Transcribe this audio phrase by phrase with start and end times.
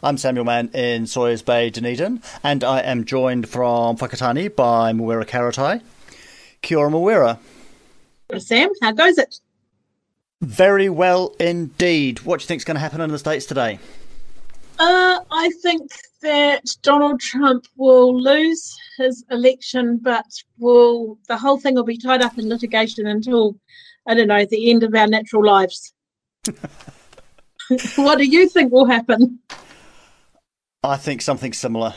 [0.00, 5.26] I'm Samuel Mann in Sawyers Bay, Dunedin, and I am joined from Whakatane by Mawera
[5.26, 5.82] Karetai.
[6.62, 7.38] Kia ora, Mawera.
[8.38, 9.40] Sam, how goes it?
[10.40, 12.20] Very well indeed.
[12.20, 13.80] What do you think is going to happen in the States today?
[14.78, 15.90] Uh, I think
[16.22, 20.26] that Donald Trump will lose his election, but
[20.58, 23.56] will the whole thing will be tied up in litigation until
[24.06, 25.92] I don't know the end of our natural lives.
[27.96, 29.40] what do you think will happen?
[30.84, 31.94] I think something similar.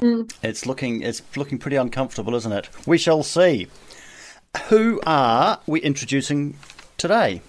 [0.00, 0.32] Mm.
[0.42, 2.68] It's looking it's looking pretty uncomfortable, isn't it?
[2.86, 3.68] We shall see.
[4.68, 6.56] Who are we introducing
[6.96, 7.40] today?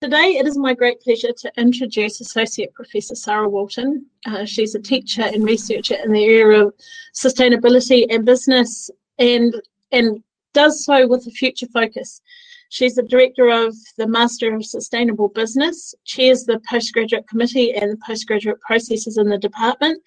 [0.00, 4.06] Today, it is my great pleasure to introduce Associate Professor Sarah Walton.
[4.26, 6.74] Uh, she's a teacher and researcher in the area of
[7.14, 9.54] sustainability and business, and
[9.90, 12.20] and does so with a future focus.
[12.68, 17.98] She's the director of the Master of Sustainable Business, chairs the postgraduate committee and the
[18.04, 20.02] postgraduate processes in the department.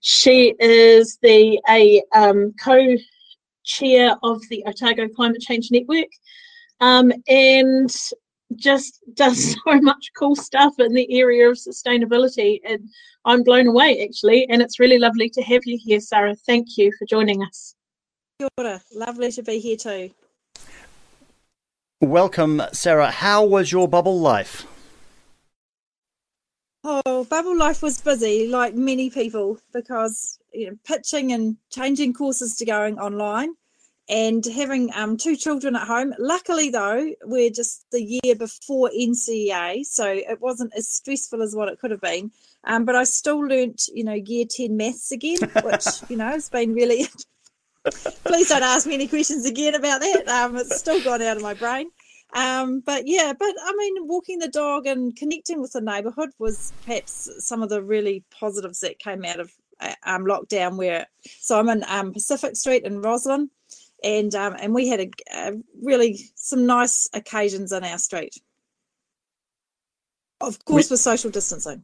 [0.00, 6.08] She is the a um, co-chair of the Otago Climate Change Network,
[6.80, 7.94] um, and
[8.56, 12.60] just does so much cool stuff in the area of sustainability.
[12.64, 12.88] And
[13.24, 16.34] I'm blown away actually, and it's really lovely to have you here, Sarah.
[16.34, 17.74] Thank you for joining us.
[18.92, 20.10] Lovely to be here too.
[22.00, 23.10] Welcome, Sarah.
[23.10, 24.64] How was your bubble life?
[26.84, 32.54] Oh, bubble life was busy, like many people, because you know, pitching and changing courses
[32.58, 33.54] to going online,
[34.08, 36.14] and having um, two children at home.
[36.20, 41.68] Luckily, though, we're just the year before NCEA, so it wasn't as stressful as what
[41.68, 42.30] it could have been.
[42.62, 46.48] Um, but I still learnt, you know, year ten maths again, which you know has
[46.48, 47.08] been really
[48.24, 50.28] Please don't ask me any questions again about that.
[50.28, 51.90] Um, it's still gone out of my brain.
[52.34, 56.72] Um, but yeah, but I mean, walking the dog and connecting with the neighbourhood was
[56.84, 59.50] perhaps some of the really positives that came out of
[59.80, 60.76] uh, um, lockdown.
[60.76, 63.50] Where so I'm in um, Pacific Street in Roslyn,
[64.04, 65.52] and um, and we had a, a
[65.82, 68.34] really some nice occasions in our street.
[70.40, 71.82] Of course, with social distancing.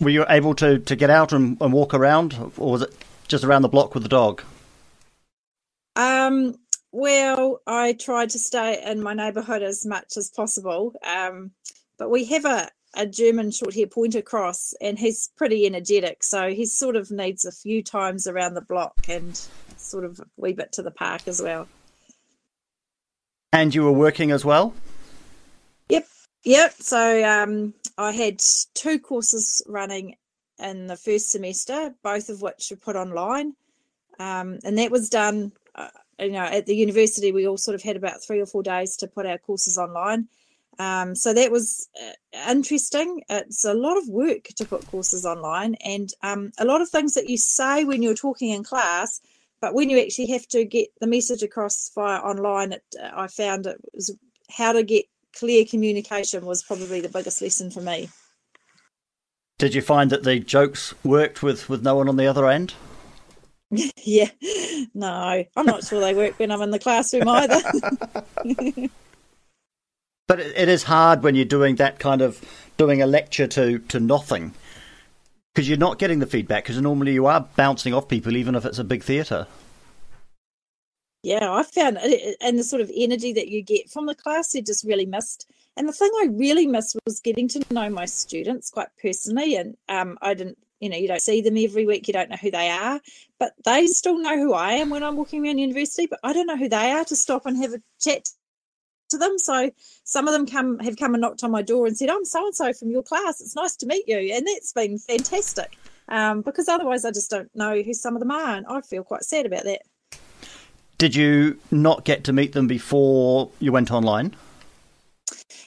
[0.00, 2.94] Were you able to to get out and, and walk around, or was it
[3.26, 4.42] just around the block with the dog?
[5.98, 6.54] Um,
[6.92, 10.94] well, I try to stay in my neighbourhood as much as possible.
[11.04, 11.50] Um,
[11.98, 16.22] but we have a, a German short hair pointer cross, and he's pretty energetic.
[16.22, 19.36] So he sort of needs a few times around the block and
[19.76, 21.66] sort of a wee bit to the park as well.
[23.52, 24.74] And you were working as well?
[25.88, 26.06] Yep.
[26.44, 26.72] Yep.
[26.78, 28.40] So um, I had
[28.74, 30.14] two courses running
[30.60, 33.54] in the first semester, both of which were put online.
[34.20, 35.52] Um, and that was done
[36.18, 38.96] you know, at the university, we all sort of had about three or four days
[38.96, 40.28] to put our courses online.
[40.78, 43.22] Um, so that was uh, interesting.
[43.28, 47.14] It's a lot of work to put courses online, and um, a lot of things
[47.14, 49.20] that you say when you're talking in class,
[49.60, 53.26] but when you actually have to get the message across via online, it, uh, I
[53.26, 54.14] found it was
[54.50, 55.04] how to get
[55.36, 58.08] clear communication was probably the biggest lesson for me.
[59.58, 62.74] Did you find that the jokes worked with, with no one on the other end?
[64.04, 64.30] yeah,
[64.94, 67.60] no, I'm not sure they work when I'm in the classroom either.
[70.26, 72.40] but it is hard when you're doing that kind of
[72.76, 74.54] doing a lecture to to nothing
[75.54, 78.64] because you're not getting the feedback because normally you are bouncing off people even if
[78.64, 79.46] it's a big theatre.
[81.22, 81.98] Yeah, I found
[82.40, 85.50] and the sort of energy that you get from the class, I just really missed.
[85.76, 89.76] And the thing I really missed was getting to know my students quite personally, and
[89.88, 92.50] um, I didn't you know, you don't see them every week, you don't know who
[92.50, 93.00] they are,
[93.38, 96.46] but they still know who I am when I'm walking around university, but I don't
[96.46, 98.28] know who they are to stop and have a chat
[99.10, 99.38] to them.
[99.38, 99.70] So
[100.04, 102.44] some of them come have come and knocked on my door and said, I'm so
[102.44, 103.40] and so from your class.
[103.40, 104.34] It's nice to meet you.
[104.34, 105.76] And that's been fantastic.
[106.08, 109.04] um, because otherwise I just don't know who some of them are, and I feel
[109.04, 109.82] quite sad about that.
[110.96, 114.34] Did you not get to meet them before you went online?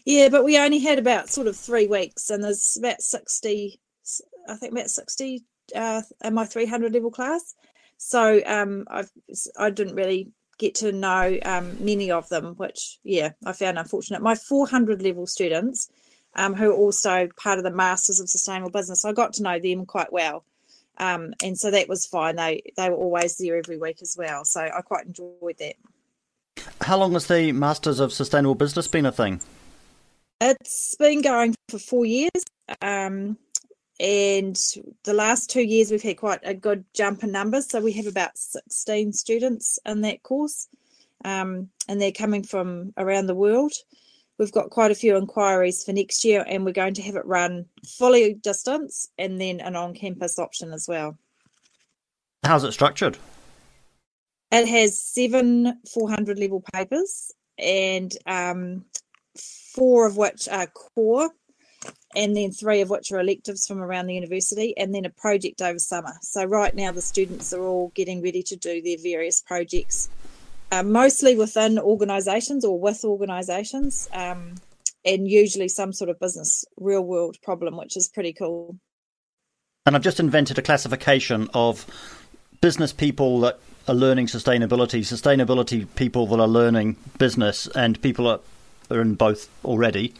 [0.03, 3.79] Yeah, but we only had about sort of three weeks, and there's about sixty,
[4.47, 5.43] I think about sixty
[5.75, 7.55] uh, in my three hundred level class.
[7.97, 9.03] So um, I
[9.57, 14.21] I didn't really get to know um, many of them, which yeah, I found unfortunate.
[14.21, 15.89] My four hundred level students,
[16.35, 19.59] um, who are also part of the Masters of Sustainable Business, I got to know
[19.59, 20.43] them quite well.
[20.97, 22.35] Um, and so that was fine.
[22.35, 24.45] They they were always there every week as well.
[24.45, 25.75] So I quite enjoyed that.
[26.81, 29.41] How long has the Masters of Sustainable Business been a thing?
[30.39, 32.31] It's been going for four years.
[32.81, 33.37] Um,
[34.01, 34.59] and
[35.03, 37.69] the last two years we've had quite a good jump in numbers.
[37.69, 40.67] So we have about 16 students in that course,
[41.23, 43.73] um, and they're coming from around the world.
[44.39, 47.25] We've got quite a few inquiries for next year, and we're going to have it
[47.27, 51.15] run fully distance and then an on campus option as well.
[52.43, 53.19] How's it structured?
[54.51, 58.83] It has seven 400 level papers, and um,
[59.75, 61.29] four of which are core,
[62.15, 65.61] and then three of which are electives from around the university, and then a project
[65.61, 66.13] over summer.
[66.21, 70.09] So, right now, the students are all getting ready to do their various projects,
[70.71, 74.55] uh, mostly within organisations or with organisations, um,
[75.05, 78.77] and usually some sort of business real world problem, which is pretty cool.
[79.85, 81.85] And I've just invented a classification of
[82.61, 88.41] business people that are learning sustainability, sustainability people that are learning business, and people that
[88.95, 90.13] are in both already.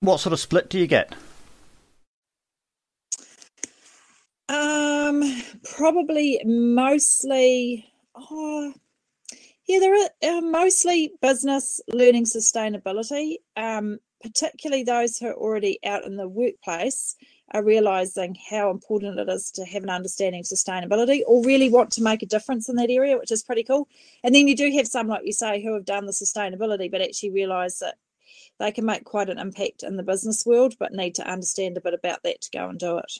[0.00, 1.14] What sort of split do you get?
[4.48, 5.22] Um,
[5.76, 7.92] probably mostly.
[8.14, 8.72] Oh,
[9.66, 13.36] yeah, there are uh, mostly business learning sustainability.
[13.56, 17.16] Um, particularly those who are already out in the workplace
[17.52, 21.90] are realizing how important it is to have an understanding of sustainability or really want
[21.92, 23.88] to make a difference in that area, which is pretty cool.
[24.22, 27.00] And then you do have some, like you say, who have done the sustainability but
[27.00, 27.96] actually realize that
[28.58, 31.80] they can make quite an impact in the business world but need to understand a
[31.80, 33.12] bit about that to go and do it.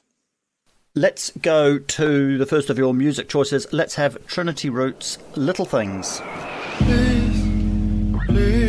[0.95, 3.67] Let's go to the first of your music choices.
[3.73, 6.21] Let's have Trinity Roots Little Things.
[6.79, 7.43] Please,
[8.27, 8.68] please,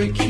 [0.00, 0.29] they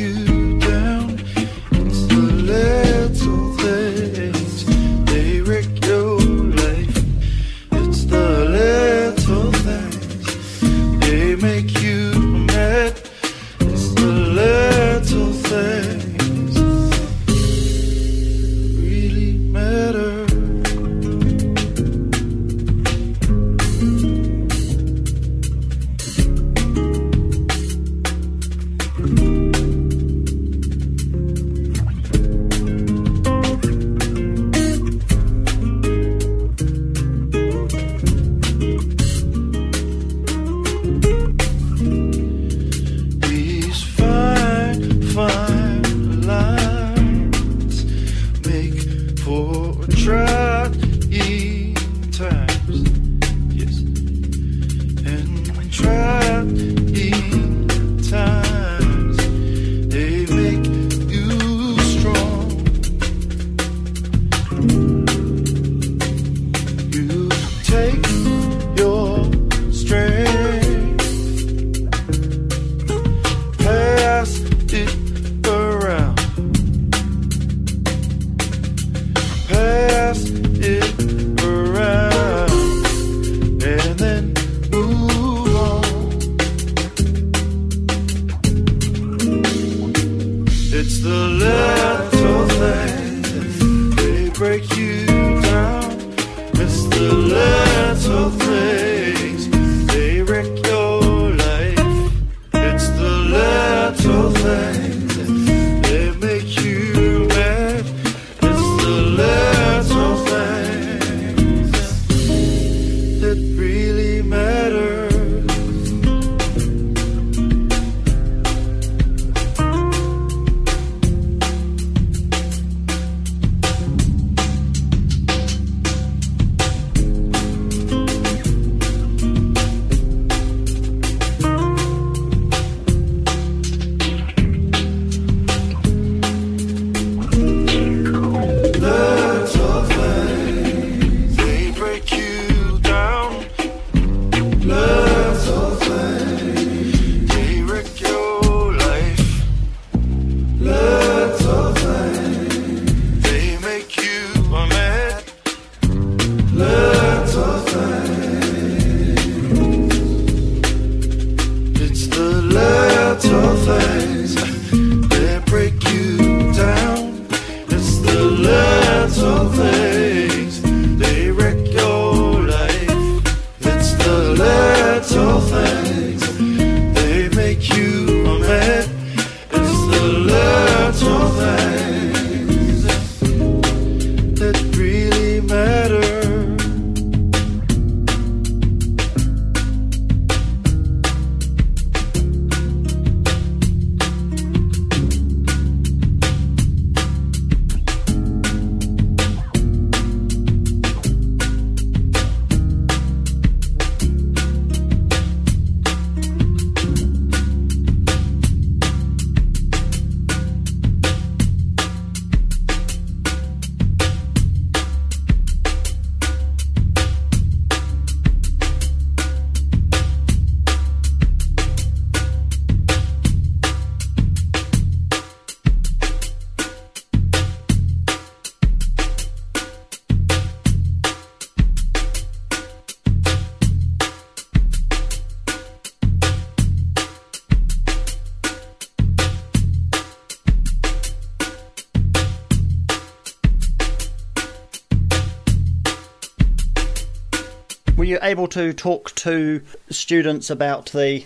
[248.31, 251.25] able to talk to students about the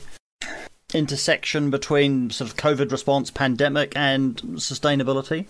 [0.92, 5.46] intersection between sort of COVID response, pandemic, and sustainability?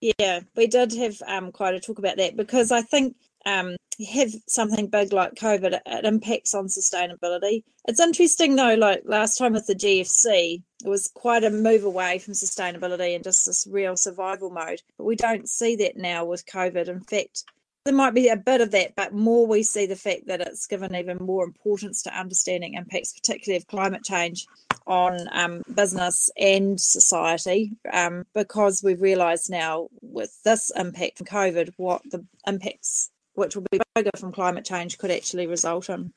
[0.00, 4.30] Yeah, we did have um, quite a talk about that because I think um, have
[4.46, 7.64] something big like COVID, it impacts on sustainability.
[7.86, 12.18] It's interesting though, like last time with the GFC, it was quite a move away
[12.18, 14.82] from sustainability and just this real survival mode.
[14.96, 16.88] But we don't see that now with COVID.
[16.88, 17.44] In fact,
[17.84, 20.66] there might be a bit of that, but more we see the fact that it's
[20.66, 24.46] given even more importance to understanding impacts, particularly of climate change,
[24.86, 31.72] on um, business and society, um, because we've realised now with this impact from COVID
[31.76, 36.12] what the impacts, which will be bigger from climate change, could actually result in.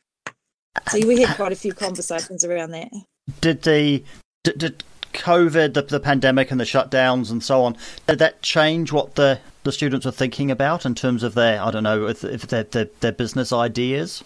[0.89, 2.89] So we had quite a few conversations around that.
[3.41, 4.03] Did the
[4.43, 7.77] did, did COVID, the, the pandemic, and the shutdowns and so on,
[8.07, 11.69] did that change what the the students were thinking about in terms of their, I
[11.69, 14.23] don't know, if, if their, their, their business ideas?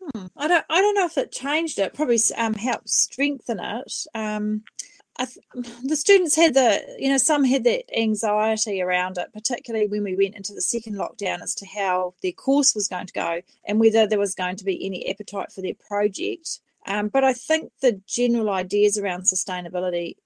[0.00, 0.26] Hmm.
[0.36, 0.64] I don't.
[0.68, 1.94] I don't know if it changed it.
[1.94, 3.92] Probably um, helped strengthen it.
[4.14, 4.62] Um,
[5.18, 5.38] th-
[5.82, 10.16] the students had the, you know, some had that anxiety around it, particularly when we
[10.16, 13.80] went into the second lockdown as to how their course was going to go and
[13.80, 16.60] whether there was going to be any appetite for their project.
[16.86, 20.16] Um, but I think the general ideas around sustainability,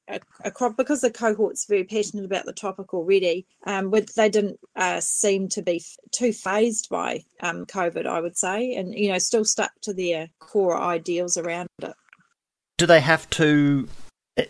[0.44, 5.48] across, because the cohort's very passionate about the topic already, um, they didn't uh, seem
[5.50, 9.72] to be too fazed by um, COVID, I would say, and you know still stuck
[9.82, 11.94] to their core ideals around it.
[12.76, 13.88] Do they have to,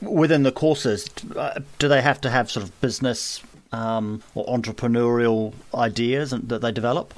[0.01, 5.53] within the courses, uh, do they have to have sort of business um, or entrepreneurial
[5.75, 7.15] ideas that they develop?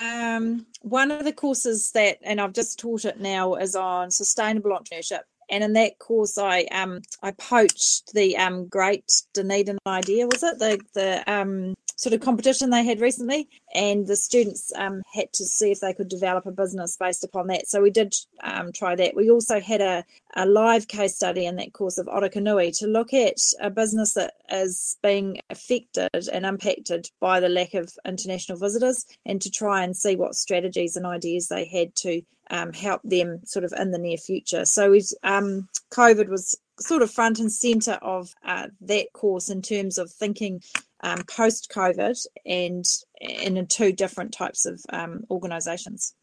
[0.00, 4.70] Um, one of the courses that, and I've just taught it now, is on sustainable
[4.70, 5.20] entrepreneurship.
[5.50, 10.58] And in that course, I um I poached the um great Dunedin idea, was it
[10.58, 15.44] the the um sort of competition they had recently, and the students um, had to
[15.44, 17.68] see if they could develop a business based upon that.
[17.68, 19.14] So we did um, try that.
[19.14, 20.02] We also had a,
[20.34, 24.32] a live case study in that course of Orokonui to look at a business that
[24.50, 29.94] is being affected and impacted by the lack of international visitors, and to try and
[29.94, 33.98] see what strategies and ideas they had to um, help them sort of in the
[33.98, 34.64] near future.
[34.64, 39.60] So we, um, COVID was sort of front and center of uh, that course in
[39.60, 40.62] terms of thinking
[41.02, 42.84] um, post COVID and,
[43.20, 46.14] in two different types of um, organisations.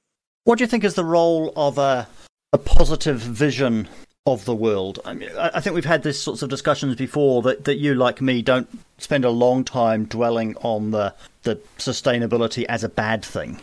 [0.43, 2.07] What do you think is the role of a,
[2.53, 3.87] a positive vision
[4.25, 4.99] of the world?
[5.03, 8.21] I, mean, I think we've had these sorts of discussions before that, that you, like
[8.21, 13.59] me, don't spend a long time dwelling on the, the sustainability as a bad thing.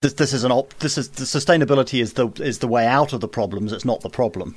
[0.00, 3.12] This, this is an op- this is the sustainability is the is the way out
[3.12, 3.72] of the problems.
[3.72, 4.54] It's not the problem.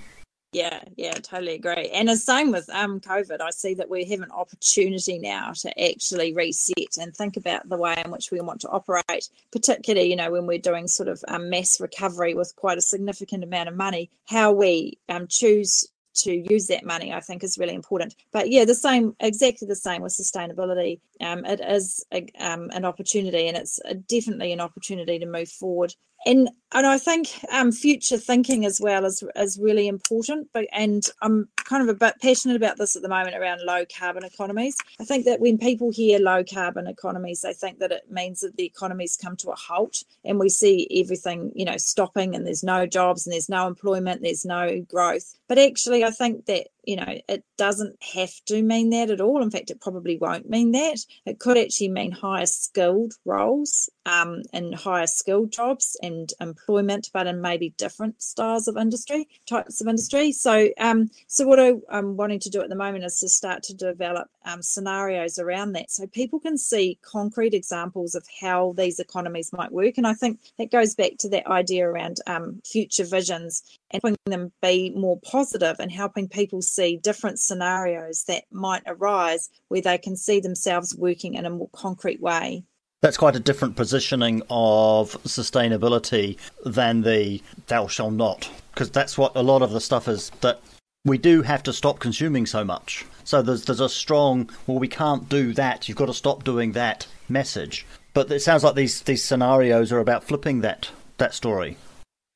[0.54, 1.90] Yeah, yeah, totally agree.
[1.94, 3.40] And the same with um COVID.
[3.40, 7.78] I see that we have an opportunity now to actually reset and think about the
[7.78, 11.24] way in which we want to operate, particularly, you know, when we're doing sort of
[11.30, 16.34] um, mass recovery with quite a significant amount of money, how we um, choose to
[16.34, 18.16] use that money, I think, is really important.
[18.34, 21.00] But yeah, the same, exactly the same with sustainability.
[21.22, 25.48] Um, it is a, um, an opportunity, and it's a, definitely an opportunity to move
[25.50, 30.50] forward and and I think um, future thinking as well is is really important.
[30.54, 33.84] But and I'm kind of a bit passionate about this at the moment around low
[33.98, 34.78] carbon economies.
[35.00, 38.56] I think that when people hear low carbon economies, they think that it means that
[38.56, 42.64] the economies come to a halt, and we see everything you know stopping, and there's
[42.64, 45.36] no jobs, and there's no employment, there's no growth.
[45.48, 49.42] But actually, I think that you know, it doesn't have to mean that at all.
[49.42, 51.00] In fact, it probably won't mean that.
[51.26, 57.28] It could actually mean higher skilled roles um, and higher skilled jobs and employment, but
[57.28, 60.32] in maybe different styles of industry, types of industry.
[60.32, 63.64] So, um, so what I, am wanting to do at the moment is to start
[63.64, 69.00] to develop um, scenarios around that, so people can see concrete examples of how these
[69.00, 69.98] economies might work.
[69.98, 74.18] And I think that goes back to that idea around um, future visions and helping
[74.26, 79.98] them be more positive and helping people see different scenarios that might arise where they
[79.98, 82.64] can see themselves working in a more concrete way.
[83.02, 89.36] That's quite a different positioning of sustainability than the thou shall not, because that's what
[89.36, 90.62] a lot of the stuff is that
[91.04, 93.06] we do have to stop consuming so much.
[93.24, 95.90] So there's there's a strong well we can't do that.
[95.90, 97.88] You've got to stop doing that message.
[98.14, 101.78] But it sounds like these these scenarios are about flipping that that story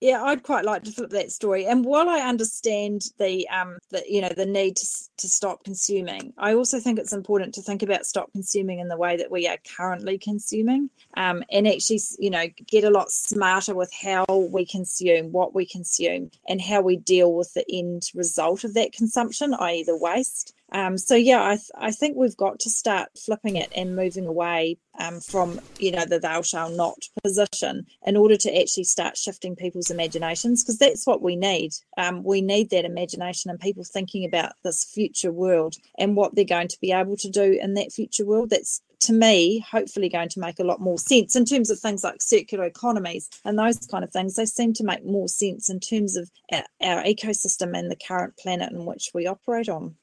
[0.02, 1.66] yeah i'd quite like to flip that story.
[1.66, 4.88] And while i understand the um the you know the need to,
[5.18, 8.98] to stop consuming i also think it's important to think about stop consuming in the
[8.98, 13.76] way that we are currently consuming um, and actually you know get a lot smarter
[13.76, 18.64] with how we consume what we consume and how we deal with the end result
[18.64, 22.60] of that consumption i.e the waste Um, so yeah, I th- I think we've got
[22.62, 26.98] to start flipping it and moving away um, from you know the thou shall not
[27.24, 31.72] position in order to actually start shifting people's imaginations because that's what we need.
[31.98, 36.46] Um, we need that imagination and people thinking about this future world and what they're
[36.46, 38.50] going to be able to do in that future world.
[38.50, 42.04] That's to me, hopefully going to make a lot more sense in terms of things
[42.04, 44.36] like circular economies and those kind of things.
[44.36, 48.36] They seem to make more sense in terms of our, our ecosystem and the current
[48.38, 49.96] planet in which we operate on.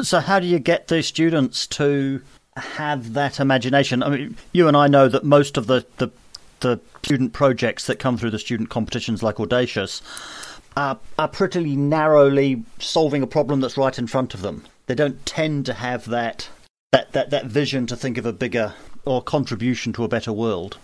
[0.00, 2.22] So, how do you get these students to
[2.56, 4.02] have that imagination?
[4.02, 6.10] I mean, you and I know that most of the, the,
[6.60, 10.00] the student projects that come through the student competitions like Audacious
[10.76, 14.64] are, are pretty narrowly solving a problem that's right in front of them.
[14.86, 16.48] They don't tend to have that,
[16.92, 20.78] that, that, that vision to think of a bigger or contribution to a better world.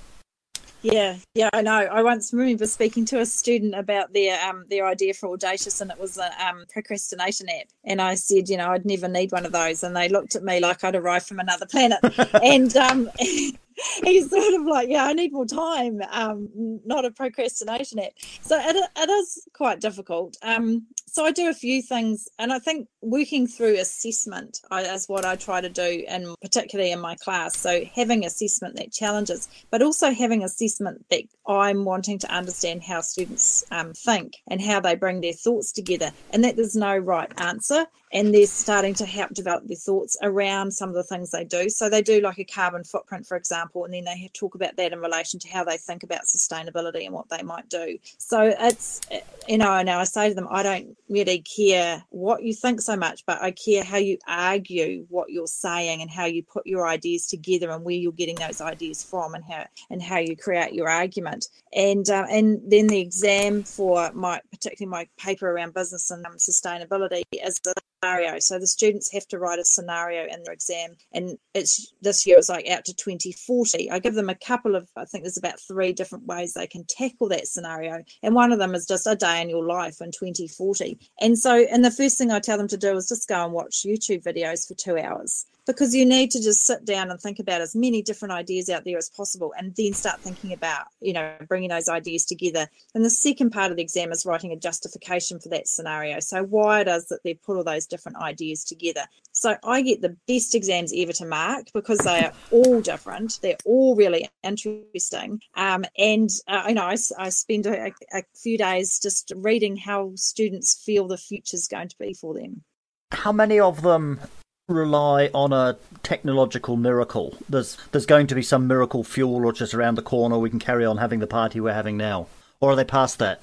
[0.85, 1.73] Yeah, yeah, I know.
[1.73, 5.91] I once remember speaking to a student about their um their idea for Audacious, and
[5.91, 7.69] it was a um, procrastination app.
[7.85, 9.83] And I said, you know, I'd never need one of those.
[9.83, 12.01] And they looked at me like I'd arrived from another planet.
[12.43, 16.49] and um, he's sort of like, yeah, I need more time, um,
[16.85, 18.13] not a procrastination app.
[18.43, 20.37] So it, it is quite difficult.
[20.43, 25.25] Um, so I do a few things, and I think working through assessment is what
[25.25, 27.57] I try to do, and particularly in my class.
[27.57, 33.01] So having assessment that challenges, but also having assessment that I'm wanting to understand how
[33.01, 37.31] students um, think and how they bring their thoughts together, and that there's no right
[37.39, 41.45] answer, and they're starting to help develop their thoughts around some of the things they
[41.45, 41.69] do.
[41.69, 44.93] So they do like a carbon footprint, for example, and then they talk about that
[44.93, 47.99] in relation to how they think about sustainability and what they might do.
[48.19, 49.01] So it's
[49.49, 52.97] you know, now I say to them, I don't really care what you think so
[52.97, 56.87] much, but I care how you argue what you're saying and how you put your
[56.87, 60.73] ideas together and where you're getting those ideas from and how and how you create
[60.73, 61.47] your argument.
[61.75, 66.37] And uh, and then the exam for my particularly my paper around business and um,
[66.37, 68.39] sustainability is the scenario.
[68.39, 72.39] So the students have to write a scenario in their exam, and it's this year
[72.39, 73.91] it's like out to 2040.
[73.91, 76.85] I give them a couple of, I think there's about three different ways they can
[76.89, 80.11] tackle that scenario, and one of them is just a day in your life in
[80.11, 80.99] 2040.
[81.21, 83.53] And so, and the first thing I tell them to do is just go and
[83.53, 87.39] watch YouTube videos for two hours because you need to just sit down and think
[87.39, 91.13] about as many different ideas out there as possible and then start thinking about you
[91.13, 92.69] know bringing those ideas together.
[92.95, 96.21] And the second part of the exam is writing a justification for that scenario.
[96.21, 99.05] So why is that they put all those different ideas together?
[99.33, 103.41] So i get the best exams ever to mark because they are all different.
[103.43, 105.41] They're all really interesting.
[105.55, 110.13] Um, and uh, you know I, I spend a, a few days just reading how
[110.15, 112.63] students feel the future is going to be for them.
[113.11, 114.21] How many of them
[114.69, 117.37] rely on a technological miracle.
[117.49, 120.39] There's there's going to be some miracle fuel or just around the corner.
[120.39, 122.27] We can carry on having the party we're having now,
[122.61, 123.43] or are they past that?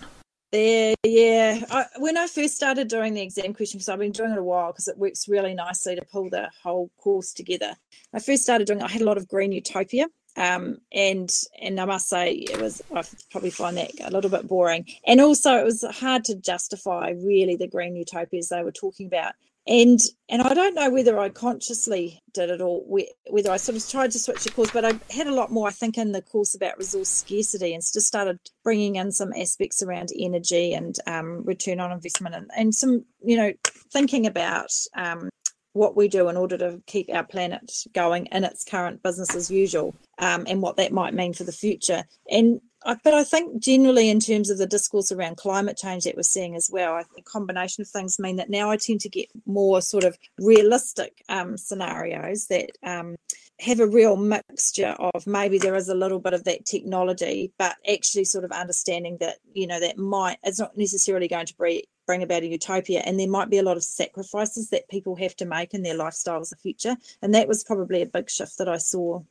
[0.52, 1.64] Yeah, yeah.
[1.70, 4.72] I, when I first started doing the exam questions, I've been doing it a while
[4.72, 7.74] because it works really nicely to pull the whole course together.
[8.14, 8.82] I first started doing.
[8.82, 10.08] I had a lot of Green Utopia,
[10.38, 11.32] um, and
[11.62, 15.22] and I must say it was I probably find that a little bit boring, and
[15.22, 19.34] also it was hard to justify really the green utopias they were talking about
[19.68, 22.82] and and I don't know whether I consciously did it or
[23.30, 25.68] whether I sort of tried to switch the course, but I had a lot more,
[25.68, 29.84] I think, in the course about resource scarcity and just started bringing in some aspects
[29.84, 33.54] around energy and um, return on investment and, and some, you know,
[33.92, 35.30] thinking about um,
[35.74, 39.52] what we do in order to keep our planet going in its current business as
[39.52, 42.04] usual um, and what that might mean for the future.
[42.30, 46.24] And but I think generally, in terms of the discourse around climate change that we're
[46.24, 49.10] seeing as well, I think a combination of things mean that now I tend to
[49.10, 53.16] get more sort of realistic um, scenarios that um,
[53.60, 57.76] have a real mixture of maybe there is a little bit of that technology, but
[57.90, 61.82] actually sort of understanding that you know that might it's not necessarily going to bring
[62.08, 65.36] bring about a utopia, and there might be a lot of sacrifices that people have
[65.36, 68.58] to make in their lifestyles in the future, and that was probably a big shift
[68.58, 69.22] that I saw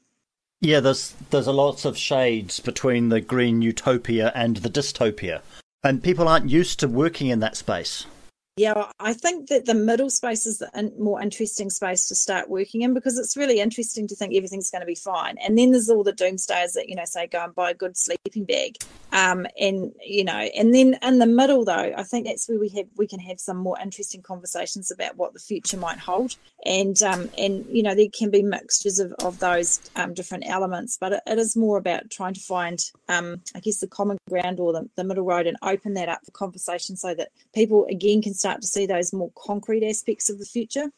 [0.60, 5.40] yeah, there's there's a lots of shades between the green utopia and the dystopia,
[5.82, 8.06] and people aren't used to working in that space.
[8.56, 12.82] Yeah, I think that the middle space is the more interesting space to start working
[12.82, 15.38] in because it's really interesting to think everything's going to be fine.
[15.38, 17.96] And then there's all the doomsdayers that, you know, say go and buy a good
[17.96, 18.76] sleeping bag.
[19.12, 22.68] Um, and, you know, and then in the middle, though, I think that's where we
[22.70, 26.36] have we can have some more interesting conversations about what the future might hold.
[26.66, 30.98] And, um, and you know, there can be mixtures of, of those um, different elements,
[31.00, 34.60] but it, it is more about trying to find, um, I guess, the common ground
[34.60, 38.20] or the, the middle road and open that up for conversation so that people, again,
[38.20, 40.90] can start to see those more concrete aspects of the future.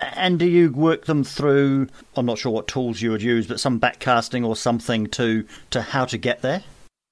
[0.00, 1.88] And do you work them through?
[2.16, 5.82] I'm not sure what tools you would use, but some backcasting or something to to
[5.82, 6.64] how to get there.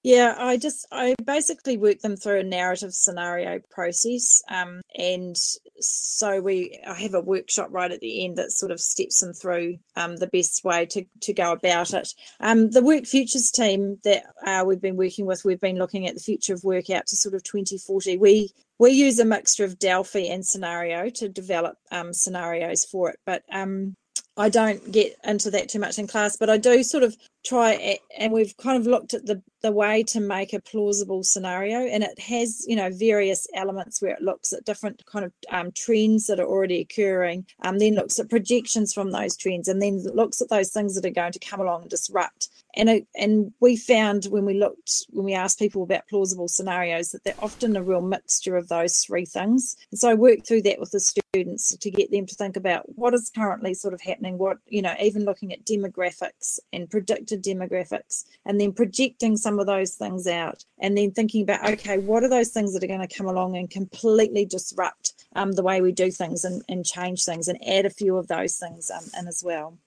[0.05, 5.35] Yeah, I just I basically work them through a narrative scenario process, um, and
[5.81, 9.33] so we I have a workshop right at the end that sort of steps them
[9.33, 12.12] through um, the best way to to go about it.
[12.38, 16.12] Um, the Work Futures team that uh, we've been working with, we've been looking at
[16.12, 18.19] the future of work out to sort of 2040.
[18.19, 23.21] We we use a mixture of Delphi and scenario to develop um, scenarios for it,
[23.25, 23.97] but um,
[24.37, 27.99] I don't get into that too much in class, but I do sort of try
[28.19, 32.03] and we've kind of looked at the the way to make a plausible scenario and
[32.03, 36.27] it has you know various elements where it looks at different kind of um, trends
[36.27, 40.41] that are already occurring um, then looks at projections from those trends and then looks
[40.41, 43.77] at those things that are going to come along and disrupt and it, and we
[43.77, 47.83] found when we looked when we asked people about plausible scenarios that they're often a
[47.83, 49.77] real mixture of those three things.
[49.91, 52.85] And so i worked through that with the students to get them to think about
[52.97, 57.43] what is currently sort of happening what you know even looking at demographics and predicted
[57.43, 62.23] demographics and then projecting some of those things out and then thinking about okay what
[62.23, 65.81] are those things that are going to come along and completely disrupt um, the way
[65.81, 69.05] we do things and, and change things and add a few of those things um,
[69.19, 69.79] in as well.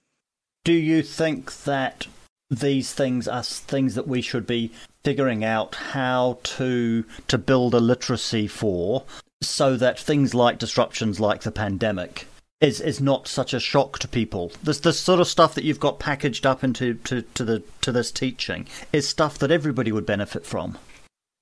[0.64, 2.06] Do you think that
[2.50, 4.72] these things are things that we should be
[5.04, 9.04] figuring out how to to build a literacy for
[9.42, 12.26] so that things like disruptions like the pandemic
[12.60, 14.52] is is not such a shock to people.
[14.62, 17.92] This this sort of stuff that you've got packaged up into to, to the to
[17.92, 20.76] this teaching is stuff that everybody would benefit from.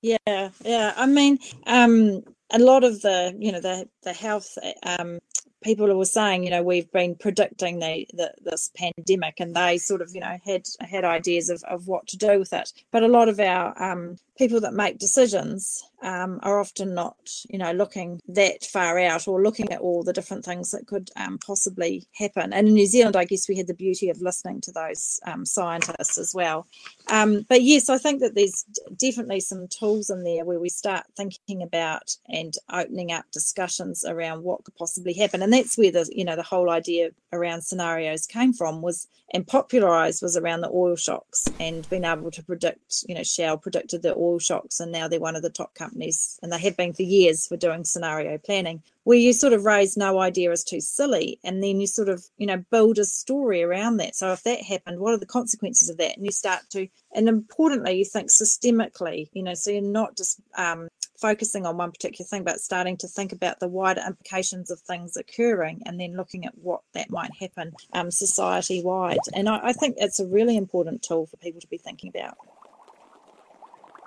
[0.01, 0.93] Yeah, yeah.
[0.95, 5.19] I mean, um, a lot of the you know the the health um,
[5.63, 10.01] people were saying, you know, we've been predicting the, the, this pandemic, and they sort
[10.01, 12.71] of, you know, had had ideas of, of what to do with it.
[12.91, 17.17] But a lot of our um, people that make decisions um, are often not,
[17.49, 21.09] you know, looking that far out or looking at all the different things that could
[21.15, 22.53] um, possibly happen.
[22.53, 25.45] And in New Zealand, I guess we had the beauty of listening to those um,
[25.45, 26.67] scientists as well.
[27.09, 28.63] Um, but yes, I think that there's
[28.95, 34.43] definitely some tools in there where we start thinking about and opening up discussions around
[34.43, 35.41] what could possibly happen.
[35.41, 39.45] And that's where the, you know, the whole idea around scenarios came from was and
[39.45, 44.01] popularized was around the oil shocks and being able to predict, you know, Shell predicted
[44.01, 46.93] the oil shocks and now they're one of the top companies and they have been
[46.93, 50.81] for years for doing scenario planning where you sort of raise no idea as too
[50.81, 54.15] silly and then you sort of you know build a story around that.
[54.15, 56.17] So if that happened what are the consequences of that?
[56.17, 60.41] And you start to and importantly you think systemically you know so you're not just
[60.57, 64.79] um, focusing on one particular thing but starting to think about the wider implications of
[64.81, 69.59] things occurring and then looking at what that might happen um, society wide and I,
[69.63, 72.37] I think it's a really important tool for people to be thinking about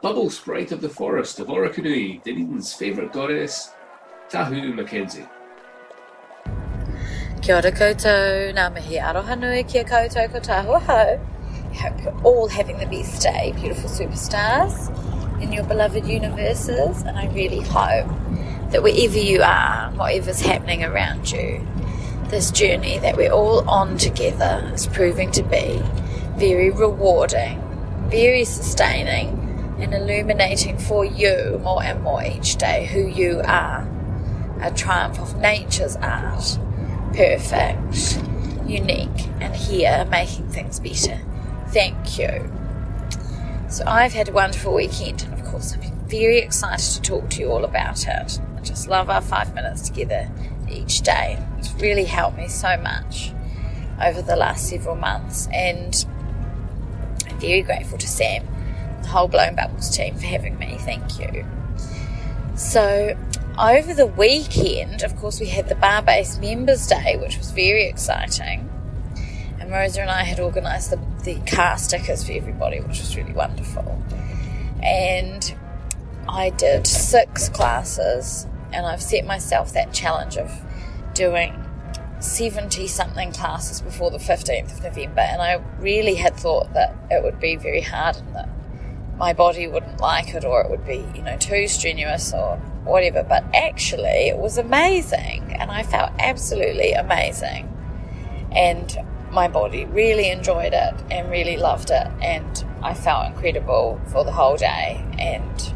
[0.02, 3.74] Bubble Sprite of the Forest of Orokonui, Dunedin's favourite goddess,
[4.30, 5.26] Tahu Mackenzie.
[7.42, 10.80] Kia ora koutou, ngā mihi aroha nui kia koutou ko tāhua.
[10.80, 14.88] I hope you're all having the best day, beautiful superstars,
[15.42, 18.08] in your beloved universes, and I really hope
[18.70, 21.60] that wherever you are, whatever's happening around you,
[22.28, 25.82] this journey that we're all on together is proving to be
[26.36, 27.60] very rewarding,
[28.08, 29.36] very sustaining,
[29.82, 33.88] and illuminating for you more and more each day who you are.
[34.60, 36.58] A triumph of nature's art,
[37.14, 38.22] perfect,
[38.66, 41.18] unique, and here making things better.
[41.68, 42.52] Thank you.
[43.68, 47.40] So, I've had a wonderful weekend, and of course, I'm very excited to talk to
[47.40, 48.40] you all about it.
[48.56, 50.28] I just love our five minutes together
[50.68, 51.38] each day.
[51.58, 53.32] It's really helped me so much
[54.02, 56.04] over the last several months, and
[57.28, 58.49] I'm very grateful to Sam
[59.10, 60.76] whole blown Bubbles team for having me.
[60.80, 61.44] Thank you.
[62.56, 63.16] So,
[63.58, 67.86] over the weekend, of course, we had the Bar Base Members Day, which was very
[67.86, 68.68] exciting.
[69.58, 73.32] And Rosa and I had organised the, the car stickers for everybody, which was really
[73.32, 74.02] wonderful.
[74.82, 75.54] And
[76.28, 80.50] I did six classes, and I've set myself that challenge of
[81.14, 81.54] doing
[82.20, 85.22] 70 something classes before the 15th of November.
[85.22, 88.48] And I really had thought that it would be very hard and that
[89.20, 93.22] my body wouldn't like it or it would be, you know, too strenuous or whatever.
[93.22, 97.68] But actually, it was amazing and I felt absolutely amazing.
[98.50, 98.96] And
[99.30, 102.06] my body really enjoyed it and really loved it.
[102.22, 105.04] And I felt incredible for the whole day.
[105.18, 105.74] And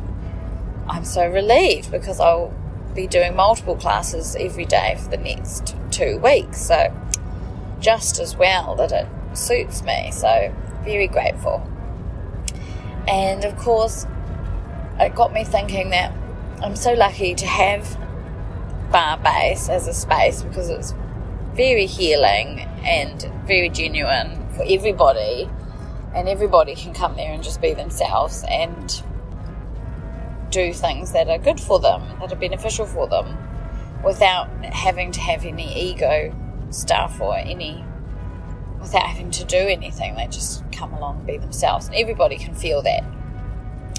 [0.88, 2.50] I'm so relieved because I'll
[2.94, 6.62] be doing multiple classes every day for the next two weeks.
[6.62, 6.96] So,
[7.78, 10.11] just as well that it suits me.
[10.12, 10.50] So,
[10.83, 11.68] very grateful.
[13.06, 14.06] And of course,
[14.98, 16.12] it got me thinking that
[16.62, 17.98] I'm so lucky to have
[18.90, 20.94] Bar Base as a space because it's
[21.54, 25.48] very healing and very genuine for everybody.
[26.14, 29.02] And everybody can come there and just be themselves and
[30.50, 33.36] do things that are good for them, that are beneficial for them,
[34.04, 36.32] without having to have any ego
[36.70, 37.84] stuff or any
[38.85, 40.14] without having to do anything.
[40.14, 43.03] They just come along and be themselves, and everybody can feel that.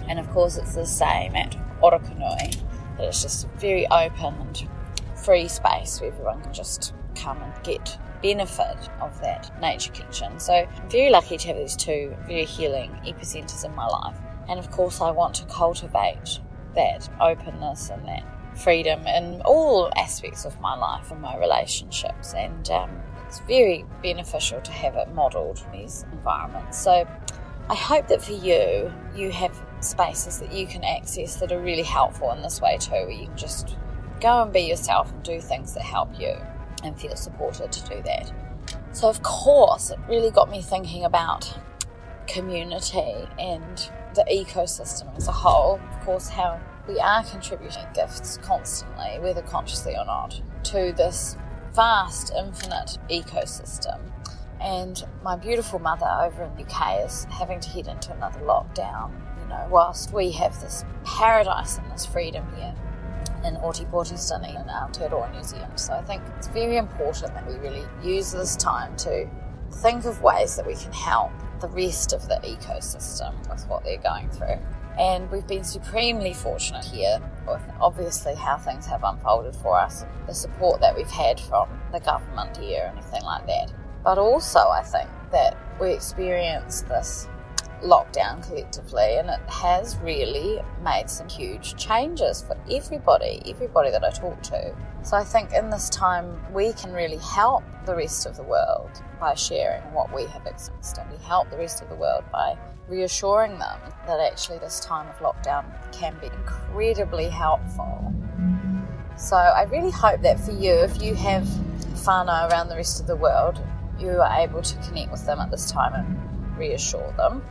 [0.07, 2.55] And of course, it's the same at Orokonui,
[2.97, 4.67] that it's just a very open and
[5.15, 10.39] free space where everyone can just come and get benefit of that nature kitchen.
[10.39, 14.17] So I'm very lucky to have these two very healing epicenters in my life.
[14.47, 16.39] And of course, I want to cultivate
[16.75, 18.23] that openness and that
[18.57, 22.33] freedom in all aspects of my life and my relationships.
[22.33, 26.77] And um, it's very beneficial to have it modelled in these environments.
[26.77, 27.07] So
[27.69, 31.83] I hope that for you, you have spaces that you can access that are really
[31.83, 33.75] helpful in this way too, where you can just
[34.21, 36.35] go and be yourself and do things that help you
[36.83, 38.31] and feel supported to do that.
[38.91, 41.57] So, of course, it really got me thinking about
[42.27, 45.79] community and the ecosystem as a whole.
[45.91, 51.35] Of course, how we are contributing gifts constantly, whether consciously or not, to this
[51.75, 53.99] vast, infinite ecosystem.
[54.61, 59.11] And my beautiful mother over in the UK is having to head into another lockdown.
[59.41, 62.73] You know, whilst we have this paradise and this freedom here
[63.43, 65.79] in Ōtepoti in Aotearoa, New Zealand.
[65.79, 69.29] So I think it's very important that we really use this time to
[69.71, 73.97] think of ways that we can help the rest of the ecosystem with what they're
[73.97, 74.57] going through.
[74.97, 80.33] And we've been supremely fortunate here with obviously how things have unfolded for us, the
[80.33, 83.73] support that we've had from the government here, and anything like that.
[84.03, 87.27] But also, I think that we experienced this
[87.81, 94.11] lockdown collectively, and it has really made some huge changes for everybody, everybody that I
[94.11, 94.75] talk to.
[95.03, 99.03] So I think in this time we can really help the rest of the world
[99.19, 102.57] by sharing what we have experienced, and we help the rest of the world by
[102.87, 108.13] reassuring them that actually this time of lockdown can be incredibly helpful.
[109.17, 111.43] So I really hope that for you, if you have
[111.93, 113.59] whānau around the rest of the world,
[113.99, 117.41] you are able to connect with them at this time and reassure them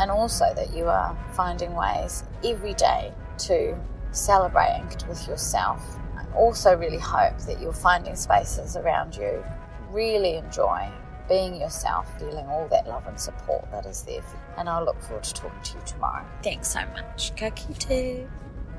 [0.00, 3.78] and also that you are finding ways every day to
[4.12, 5.98] celebrate with yourself.
[6.16, 9.44] I also really hope that you're finding spaces around you,
[9.90, 10.88] really enjoy
[11.28, 14.22] being yourself, feeling all that love and support that is there.
[14.22, 14.42] For you.
[14.58, 16.24] And I look forward to talking to you tomorrow.
[16.42, 17.34] Thanks so much.
[17.36, 18.26] Ka kite.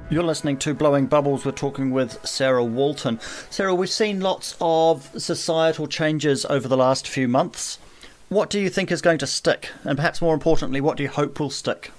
[0.09, 1.45] You're listening to Blowing Bubbles.
[1.45, 3.21] We're talking with Sarah Walton.
[3.49, 7.79] Sarah, we've seen lots of societal changes over the last few months.
[8.27, 9.69] What do you think is going to stick?
[9.85, 11.91] And perhaps more importantly, what do you hope will stick?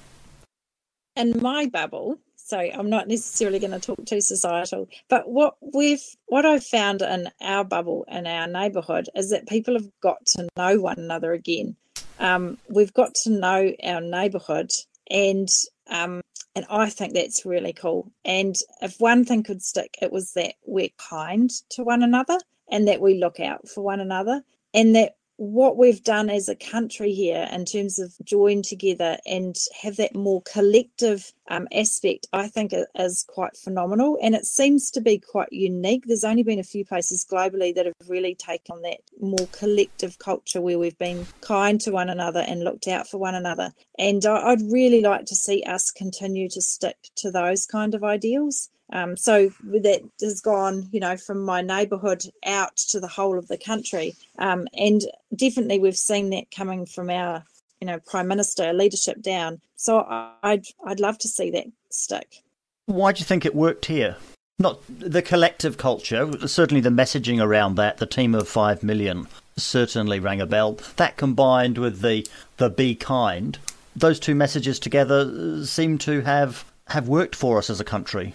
[1.17, 2.19] In my bubble,
[2.53, 7.01] so I'm not necessarily going to talk too societal, but what we've what I've found
[7.01, 11.33] in our bubble in our neighbourhood is that people have got to know one another
[11.33, 11.77] again.
[12.19, 14.71] Um, we've got to know our neighbourhood,
[15.11, 15.49] and
[15.87, 16.21] um,
[16.55, 18.13] and I think that's really cool.
[18.23, 22.39] And if one thing could stick, it was that we're kind to one another,
[22.71, 24.43] and that we look out for one another,
[24.75, 29.57] and that what we've done as a country here in terms of join together and
[29.83, 34.17] have that more collective um, aspect, I think is quite phenomenal.
[34.23, 36.05] And it seems to be quite unique.
[36.07, 40.61] There's only been a few places globally that have really taken that more collective culture
[40.61, 43.73] where we've been kind to one another and looked out for one another.
[43.99, 48.71] And I'd really like to see us continue to stick to those kind of ideals.
[48.93, 53.49] Um, so that has gone, you know, from my neighbourhood out to the whole of
[53.49, 54.15] the country.
[54.39, 55.01] Um, and
[55.35, 57.43] definitely we've seen that coming from our,
[57.81, 59.61] you know, Prime Minister leadership down.
[59.77, 60.07] So
[60.43, 62.43] I'd, I'd love to see that stick.
[62.87, 64.17] Why do you think it worked here?
[64.59, 69.27] Not the collective culture, certainly the messaging around that, the team of five million
[69.57, 70.79] certainly rang a bell.
[70.97, 72.27] That combined with the,
[72.59, 73.59] the be kind,
[73.97, 78.35] those two messages together seem to have, have worked for us as a country.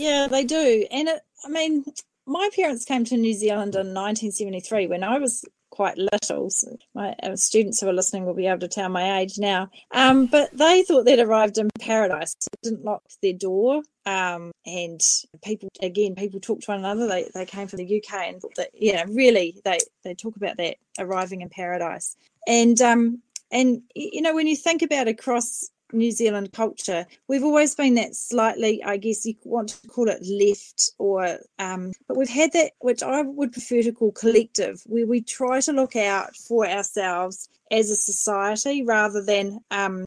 [0.00, 0.86] Yeah, they do.
[0.90, 1.84] And it, I mean,
[2.26, 6.48] my parents came to New Zealand in 1973 when I was quite little.
[6.48, 9.68] So my students who are listening will be able to tell my age now.
[9.90, 12.34] Um, but they thought they'd arrived in paradise.
[12.62, 13.82] didn't lock their door.
[14.06, 15.00] Um, and
[15.44, 17.06] people, again, people talk to one another.
[17.06, 20.56] They, they came from the UK and thought that, yeah, really, they, they talk about
[20.56, 22.16] that arriving in paradise.
[22.46, 23.20] And, um,
[23.52, 28.14] and, you know, when you think about across New Zealand culture, we've always been that
[28.14, 32.72] slightly, I guess you want to call it left, or um, but we've had that,
[32.80, 37.48] which I would prefer to call collective, where we try to look out for ourselves
[37.70, 39.60] as a society rather than.
[39.70, 40.04] Um,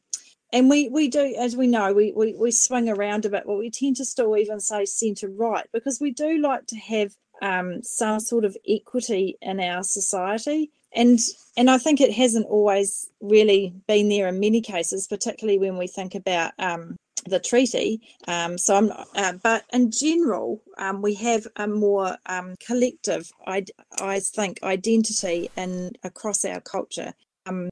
[0.52, 3.58] and we, we do, as we know, we, we, we swing around a bit, but
[3.58, 7.82] we tend to still even say centre right because we do like to have um,
[7.82, 11.18] some sort of equity in our society and
[11.56, 15.86] and I think it hasn't always really been there in many cases, particularly when we
[15.86, 18.00] think about um, the treaty.
[18.26, 23.64] Um, so I'm, uh, but in general, um, we have a more um, collective, I,
[24.00, 27.12] I think, identity in across our culture.
[27.46, 27.68] Um,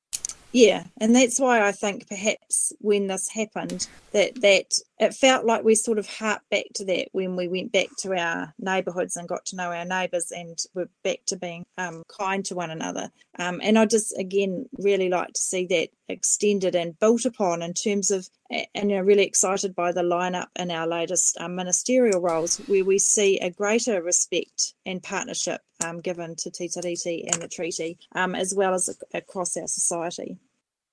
[0.52, 5.64] yeah, and that's why I think perhaps when this happened, that that it felt like
[5.64, 9.28] we sort of harped back to that when we went back to our neighbourhoods and
[9.28, 13.10] got to know our neighbours and we're back to being um, kind to one another.
[13.36, 17.74] Um, and I just again really like to see that extended and built upon in
[17.74, 18.28] terms of,
[18.76, 23.00] and are really excited by the lineup in our latest um, ministerial roles where we
[23.00, 28.36] see a greater respect and partnership um, given to Te Tiriti and the treaty, um,
[28.36, 30.38] as well as across our society.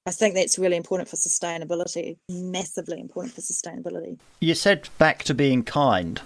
[0.10, 4.18] I think that's really important for sustainability, massively important for sustainability.
[4.40, 6.20] You said back to being kind.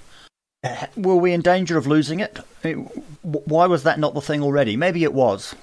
[0.95, 2.39] Were we in danger of losing it?
[3.23, 4.77] Why was that not the thing already?
[4.77, 5.53] Maybe it was.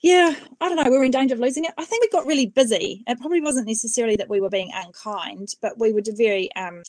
[0.00, 0.90] Yeah, I don't know.
[0.90, 1.74] We were in danger of losing it.
[1.76, 3.04] I think we got really busy.
[3.06, 6.82] It probably wasn't necessarily that we were being unkind, but we were very um,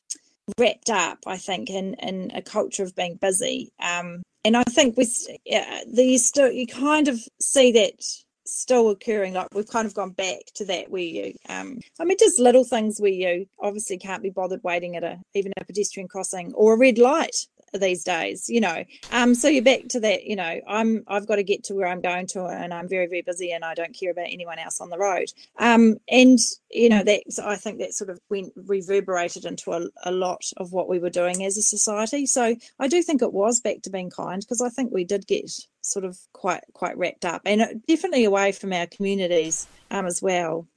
[0.57, 3.73] wrapped up, I think, in, in a culture of being busy.
[3.81, 5.05] Um, and I think we,
[5.43, 8.01] yeah, these still, you kind of see that
[8.45, 9.33] still occurring.
[9.33, 12.63] Like we've kind of gone back to that where you, um, I mean, just little
[12.63, 16.73] things where you obviously can't be bothered waiting at a even a pedestrian crossing or
[16.73, 18.83] a red light these days you know.
[19.11, 21.87] Um so you're back to that you know i'm i've got to get to where
[21.87, 24.81] i'm going to and i'm very very busy and i don't care about anyone else
[24.81, 25.27] on the road.
[25.57, 26.39] Um and
[26.71, 30.71] you know that i think that sort of went reverberated into a, a lot of
[30.71, 32.25] what we were doing as a society.
[32.25, 35.27] So i do think it was back to being kind because i think we did
[35.27, 35.49] get
[35.81, 40.67] sort of quite quite wrapped up and definitely away from our communities um as well.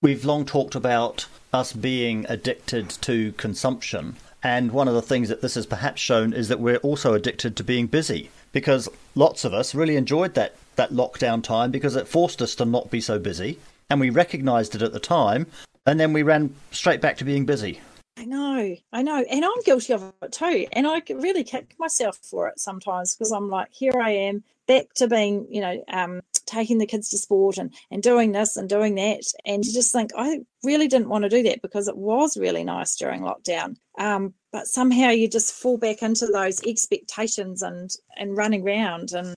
[0.00, 5.40] We've long talked about us being addicted to consumption and one of the things that
[5.40, 9.54] this has perhaps shown is that we're also addicted to being busy because lots of
[9.54, 13.18] us really enjoyed that, that lockdown time because it forced us to not be so
[13.18, 13.58] busy.
[13.88, 15.46] And we recognized it at the time.
[15.86, 17.80] And then we ran straight back to being busy.
[18.18, 20.66] I know, I know, and I'm guilty of it too.
[20.72, 24.92] And I really kick myself for it sometimes because I'm like, here I am, back
[24.96, 28.68] to being, you know, um, taking the kids to sport and and doing this and
[28.68, 31.96] doing that, and you just think, I really didn't want to do that because it
[31.96, 33.76] was really nice during lockdown.
[33.98, 39.34] Um, but somehow you just fall back into those expectations and and running around and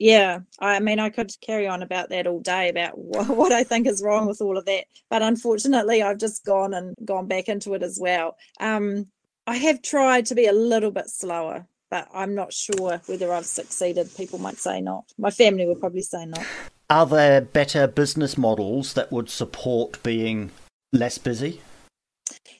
[0.00, 3.86] yeah, I mean, I could carry on about that all day about what I think
[3.86, 7.74] is wrong with all of that, but unfortunately, I've just gone and gone back into
[7.74, 8.36] it as well.
[8.58, 9.08] Um,
[9.46, 13.46] I have tried to be a little bit slower, but I'm not sure whether I've
[13.46, 14.14] succeeded.
[14.16, 15.04] People might say not.
[15.18, 16.44] My family would probably say not.
[16.88, 20.50] Are there better business models that would support being
[20.92, 21.60] less busy?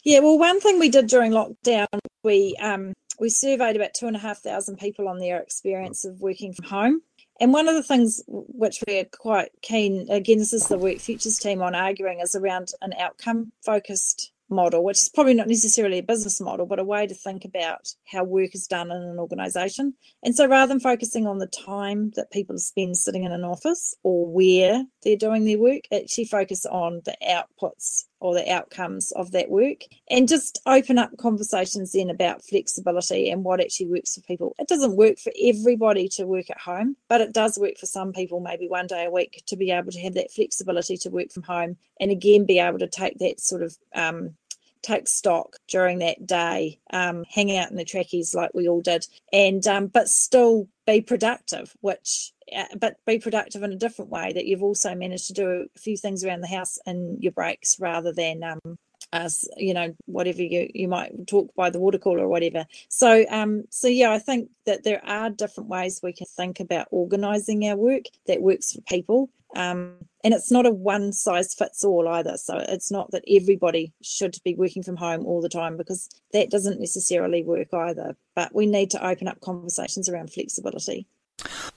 [0.04, 1.86] Yeah, well, one thing we did during lockdown,
[2.24, 6.20] we um, we surveyed about two and a half thousand people on their experience of
[6.20, 7.02] working from home.
[7.40, 11.38] And one of the things which we're quite keen, again, this is the Work Futures
[11.38, 16.02] team on arguing, is around an outcome focused model, which is probably not necessarily a
[16.02, 19.94] business model, but a way to think about how work is done in an organization.
[20.22, 23.94] And so rather than focusing on the time that people spend sitting in an office
[24.02, 29.32] or where they're doing their work, actually focus on the outputs or the outcomes of
[29.32, 29.80] that work
[30.10, 34.54] and just open up conversations then about flexibility and what actually works for people.
[34.58, 38.12] It doesn't work for everybody to work at home, but it does work for some
[38.12, 41.32] people, maybe one day a week, to be able to have that flexibility to work
[41.32, 44.36] from home and again be able to take that sort of um,
[44.82, 49.06] take stock during that day, um, hang out in the trackies like we all did,
[49.32, 54.32] and um, but still be productive, which uh, but be productive in a different way
[54.32, 57.78] that you've also managed to do a few things around the house in your breaks
[57.78, 58.78] rather than um,
[59.12, 62.66] as you know whatever you you might talk by the water cooler or whatever.
[62.88, 66.88] So um so yeah i think that there are different ways we can think about
[66.90, 69.30] organizing our work that works for people.
[69.56, 72.36] Um and it's not a one size fits all either.
[72.36, 76.50] So it's not that everybody should be working from home all the time because that
[76.50, 78.16] doesn't necessarily work either.
[78.34, 81.06] But we need to open up conversations around flexibility.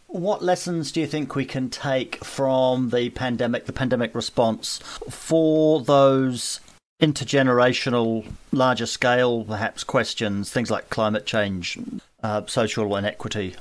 [0.08, 4.78] What lessons do you think we can take from the pandemic, the pandemic response,
[5.10, 6.60] for those
[7.04, 11.78] intergenerational, larger scale, perhaps questions, things like climate change,
[12.24, 13.56] uh, social inequity?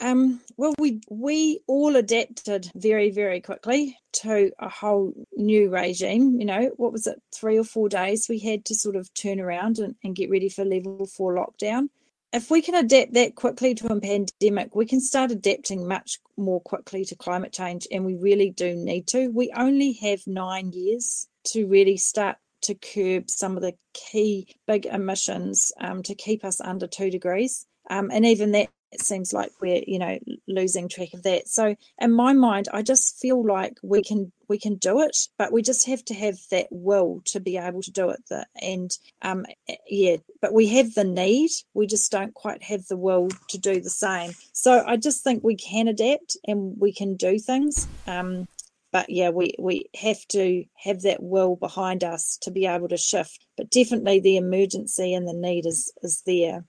[0.00, 6.40] Um, well, we we all adapted very very quickly to a whole new regime.
[6.40, 7.22] You know, what was it?
[7.32, 10.48] Three or four days we had to sort of turn around and, and get ready
[10.48, 11.88] for level four lockdown
[12.32, 16.60] if we can adapt that quickly to a pandemic, we can start adapting much more
[16.60, 19.28] quickly to climate change, and we really do need to.
[19.28, 24.84] We only have nine years to really start to curb some of the key big
[24.86, 27.66] emissions um, to keep us under two degrees.
[27.88, 31.48] Um, and even that it seems like we're you know losing track of that.
[31.48, 35.52] So in my mind i just feel like we can we can do it but
[35.52, 38.96] we just have to have that will to be able to do it the, and
[39.22, 39.44] um
[39.88, 43.80] yeah but we have the need we just don't quite have the will to do
[43.80, 44.32] the same.
[44.52, 48.46] So i just think we can adapt and we can do things um
[48.92, 52.96] but yeah we we have to have that will behind us to be able to
[52.96, 53.44] shift.
[53.56, 56.64] But definitely the emergency and the need is is there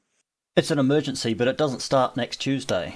[0.59, 2.95] it's an emergency, but it doesn't start next Tuesday.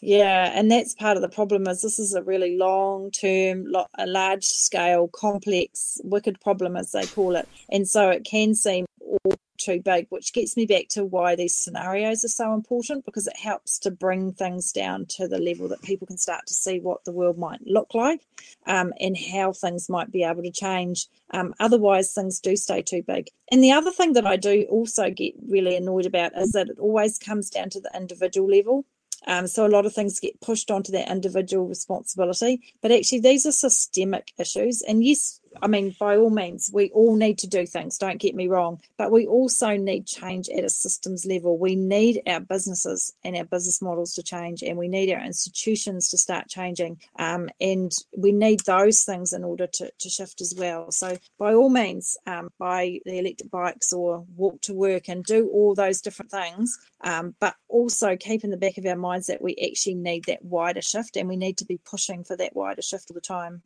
[0.00, 3.66] Yeah, and that's part of the problem is this is a really long term,
[3.98, 8.86] a large scale, complex, wicked problem as they call it, and so it can seem
[9.00, 13.26] all too big, which gets me back to why these scenarios are so important because
[13.26, 16.80] it helps to bring things down to the level that people can start to see
[16.80, 18.20] what the world might look like
[18.66, 21.06] um, and how things might be able to change.
[21.32, 23.28] Um, otherwise, things do stay too big.
[23.50, 26.78] And the other thing that I do also get really annoyed about is that it
[26.78, 28.84] always comes down to the individual level.
[29.26, 33.46] Um, so a lot of things get pushed onto that individual responsibility, but actually these
[33.46, 34.82] are systemic issues.
[34.82, 38.34] And yes, I mean, by all means, we all need to do things, don't get
[38.34, 41.58] me wrong, but we also need change at a systems level.
[41.58, 46.10] We need our businesses and our business models to change, and we need our institutions
[46.10, 47.00] to start changing.
[47.18, 50.90] Um, and we need those things in order to, to shift as well.
[50.90, 55.48] So, by all means, um, buy the electric bikes or walk to work and do
[55.48, 59.42] all those different things, um, but also keep in the back of our minds that
[59.42, 62.82] we actually need that wider shift and we need to be pushing for that wider
[62.82, 63.62] shift all the time.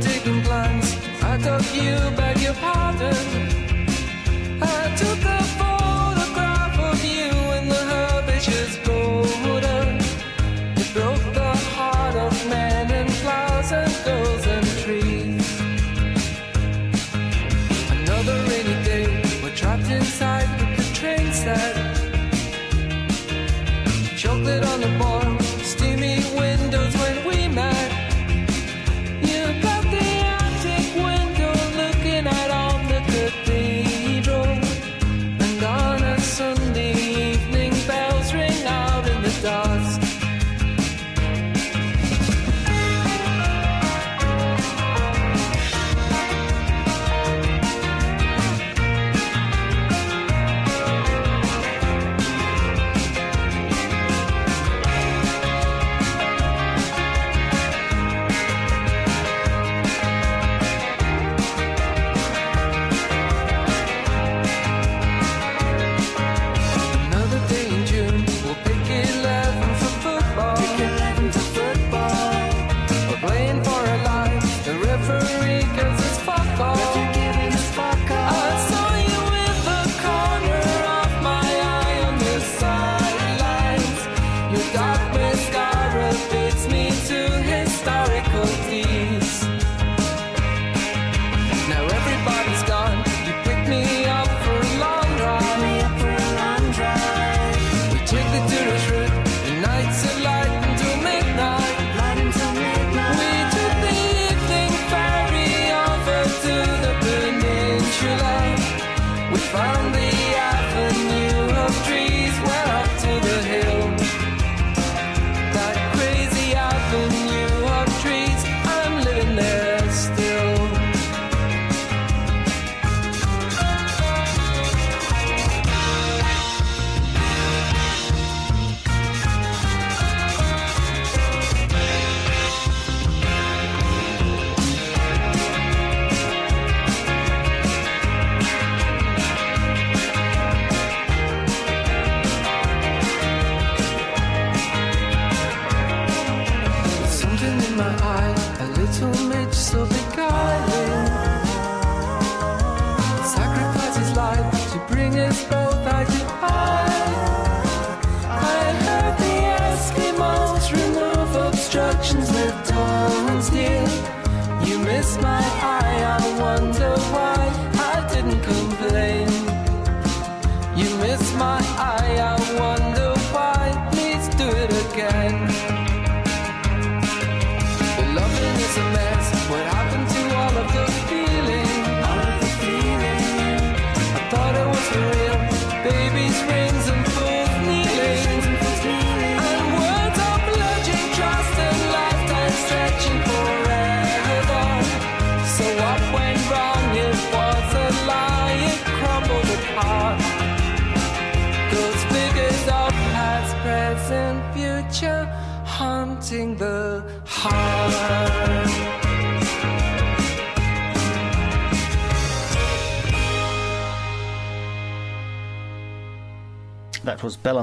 [0.00, 3.14] Digging plants, I thought you beg your pardon.
[4.60, 9.82] I took a photograph of you in the herbaceous border.
[10.76, 15.60] It broke the heart of men and flowers and girls and trees.
[17.90, 19.06] Another rainy day,
[19.42, 21.94] we're trapped inside with the train set
[24.16, 25.23] chocolate on the bar,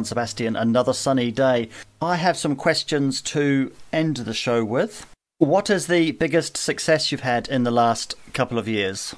[0.02, 1.70] And Sebastian, Another Sunny Day.
[2.02, 5.06] I have some questions to end the show with.
[5.38, 9.14] What is the biggest success you've had in the last couple of years?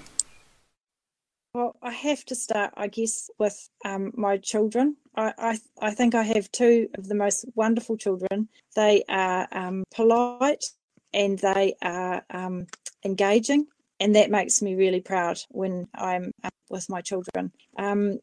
[1.53, 4.97] Well, I have to start, I guess, with um, my children.
[5.15, 8.49] I, I, I think I have two of the most wonderful children.
[8.75, 10.65] They are um, polite
[11.13, 12.67] and they are um,
[13.05, 13.67] engaging,
[14.01, 17.53] and that makes me really proud when I'm uh, with my children.
[17.77, 18.19] Um,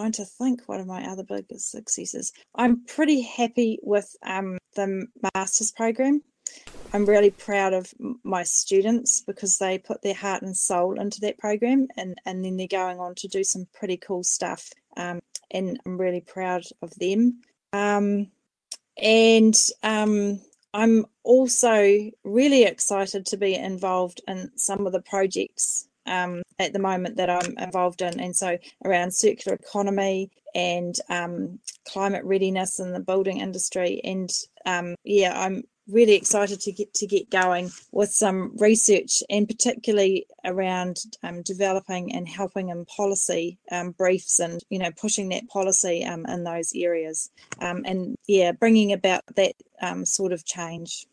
[0.00, 2.32] trying to think what are my other biggest successes.
[2.54, 6.22] I'm pretty happy with um, the master's program.
[6.94, 7.92] I'm really proud of
[8.24, 12.56] my students because they put their heart and soul into that program and, and then
[12.56, 14.70] they're going on to do some pretty cool stuff.
[14.96, 15.20] Um,
[15.50, 17.42] and I'm really proud of them.
[17.74, 18.28] Um,
[18.96, 20.40] and um,
[20.72, 26.78] I'm also really excited to be involved in some of the projects um, at the
[26.78, 28.20] moment that I'm involved in.
[28.20, 34.00] And so around circular economy and um, climate readiness in the building industry.
[34.04, 34.30] And
[34.66, 40.26] um, yeah, I'm really excited to get to get going with some research and particularly
[40.44, 46.04] around um, developing and helping in policy um, briefs and you know pushing that policy
[46.04, 47.30] um, in those areas
[47.60, 51.06] um, and yeah bringing about that um, sort of change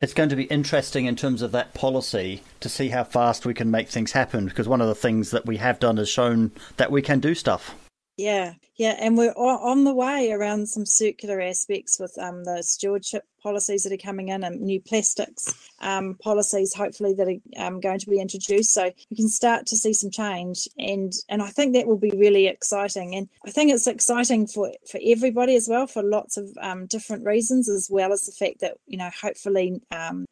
[0.00, 3.52] It's going to be interesting in terms of that policy to see how fast we
[3.52, 6.52] can make things happen because one of the things that we have done is shown
[6.76, 7.74] that we can do stuff.
[8.18, 13.22] Yeah, yeah, and we're on the way around some circular aspects with um, the stewardship
[13.40, 18.00] policies that are coming in and new plastics um, policies, hopefully that are um, going
[18.00, 18.74] to be introduced.
[18.74, 22.10] So we can start to see some change, and and I think that will be
[22.10, 23.14] really exciting.
[23.14, 27.24] And I think it's exciting for for everybody as well for lots of um, different
[27.24, 30.26] reasons, as well as the fact that you know hopefully um,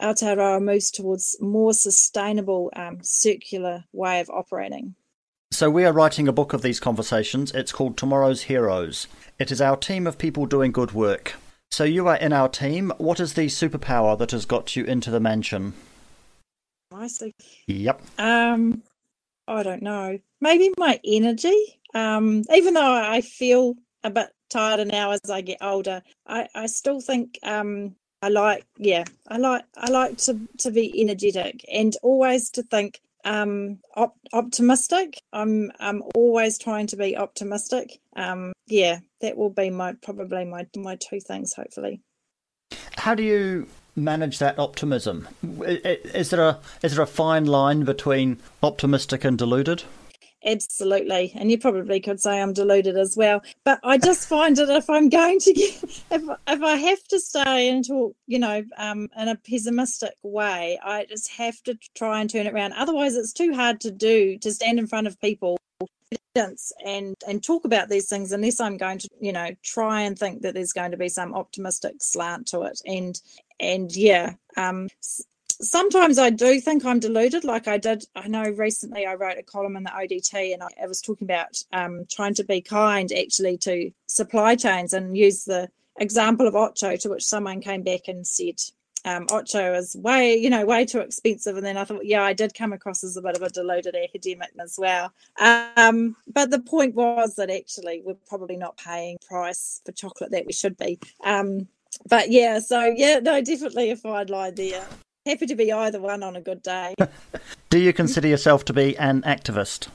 [0.00, 4.94] Aotearoa moves towards more sustainable um, circular way of operating.
[5.62, 7.52] So, we are writing a book of these conversations.
[7.52, 9.06] It's called Tomorrow's Heroes.
[9.38, 11.34] It is our team of people doing good work.
[11.70, 12.92] So, you are in our team.
[12.98, 15.74] What is the superpower that has got you into the mansion?
[16.92, 17.32] I see.
[17.68, 18.02] Yep.
[18.18, 18.82] Um,
[19.46, 20.18] I don't know.
[20.40, 21.80] Maybe my energy.
[21.94, 26.66] Um, even though I feel a bit tighter now as I get older, I, I
[26.66, 31.96] still think um I like yeah, I like I like to to be energetic and
[32.02, 35.18] always to think um op- optimistic.
[35.32, 38.00] I'm I'm always trying to be optimistic.
[38.16, 42.02] Um yeah, that will be my probably my my two things hopefully.
[42.96, 45.28] How do you manage that optimism?
[45.62, 49.84] Is there a is there a fine line between optimistic and deluded?
[50.44, 51.32] Absolutely.
[51.36, 53.42] And you probably could say I'm deluded as well.
[53.64, 57.20] But I just find that if I'm going to get, if, if I have to
[57.20, 62.28] stay into, you know, um, in a pessimistic way, I just have to try and
[62.28, 62.72] turn it around.
[62.72, 65.58] Otherwise, it's too hard to do to stand in front of people
[66.84, 70.42] and and talk about these things unless I'm going to you know try and think
[70.42, 73.20] that there's going to be some optimistic slant to it and
[73.60, 74.88] and yeah um
[75.62, 77.44] sometimes I do think I'm deluded.
[77.44, 80.68] Like I did, I know recently I wrote a column in the ODT and I,
[80.82, 85.44] I was talking about um, trying to be kind actually to supply chains and use
[85.44, 88.60] the example of Ocho, to which someone came back and said,
[89.04, 91.56] um, Ocho is way, you know, way too expensive.
[91.56, 93.96] And then I thought, yeah, I did come across as a bit of a deluded
[93.96, 95.12] academic as well.
[95.40, 100.46] Um, but the point was that actually we're probably not paying price for chocolate that
[100.46, 100.98] we should be.
[101.24, 101.68] Um,
[102.08, 104.86] but yeah, so yeah, no, definitely a fine line there.
[105.24, 106.94] Happy to be either one on a good day.
[107.70, 109.88] Do you consider yourself to be an activist?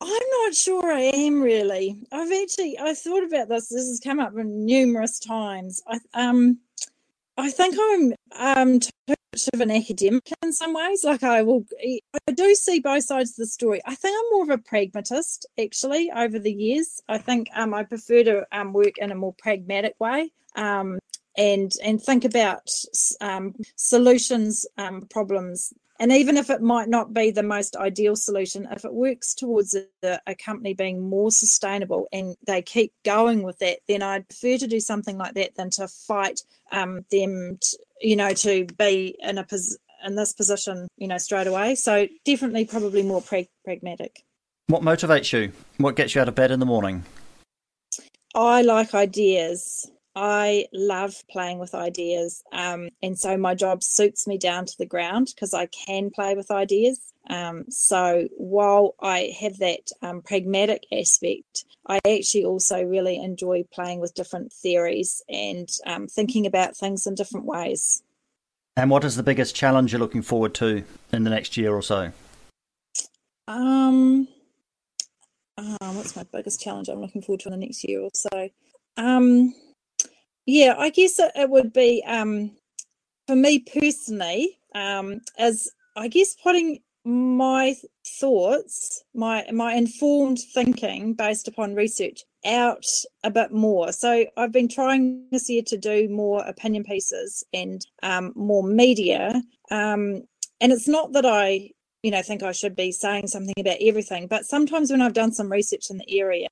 [0.00, 0.10] I'm
[0.42, 1.96] not sure I am really.
[2.10, 3.68] I've actually I thought about this.
[3.68, 5.80] This has come up numerous times.
[5.86, 6.58] I um
[7.36, 11.04] I think I'm um too much of an academic in some ways.
[11.04, 11.64] Like I will
[12.26, 13.80] I do see both sides of the story.
[13.86, 17.00] I think I'm more of a pragmatist actually over the years.
[17.08, 20.32] I think um I prefer to um work in a more pragmatic way.
[20.56, 20.98] Um
[21.38, 22.68] and and think about
[23.22, 28.68] um, solutions um, problems and even if it might not be the most ideal solution
[28.70, 33.58] if it works towards a, a company being more sustainable and they keep going with
[33.60, 37.76] that then i'd prefer to do something like that than to fight um, them t
[38.00, 42.06] you know to be in a pos- in this position you know straight away so
[42.24, 44.22] definitely probably more prag- pragmatic
[44.68, 45.52] What motivates you?
[45.78, 47.04] What gets you out of bed in the morning?
[48.34, 49.90] I like ideas.
[50.20, 52.42] I love playing with ideas.
[52.50, 56.34] Um, and so my job suits me down to the ground because I can play
[56.34, 57.12] with ideas.
[57.30, 64.00] Um, so while I have that um, pragmatic aspect, I actually also really enjoy playing
[64.00, 68.02] with different theories and um, thinking about things in different ways.
[68.76, 71.82] And what is the biggest challenge you're looking forward to in the next year or
[71.82, 72.10] so?
[73.46, 74.26] Um,
[75.56, 78.50] uh, what's my biggest challenge I'm looking forward to in the next year or so?
[78.96, 79.54] Um,
[80.48, 82.52] yeah, I guess it, it would be um,
[83.26, 87.76] for me personally, um, as I guess putting my
[88.18, 92.86] thoughts, my my informed thinking based upon research out
[93.24, 93.92] a bit more.
[93.92, 99.42] So I've been trying this year to do more opinion pieces and um, more media.
[99.70, 100.22] Um,
[100.62, 101.72] and it's not that I,
[102.02, 105.32] you know, think I should be saying something about everything, but sometimes when I've done
[105.32, 106.48] some research in the area,